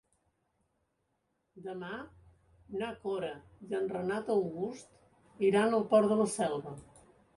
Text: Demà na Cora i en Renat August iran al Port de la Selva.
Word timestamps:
Demà 1.65 1.91
na 2.83 2.89
Cora 3.03 3.31
i 3.67 3.77
en 3.81 3.87
Renat 3.95 4.33
August 4.37 5.47
iran 5.51 5.79
al 5.81 5.87
Port 5.93 6.15
de 6.15 6.19
la 6.23 6.27
Selva. 6.39 6.75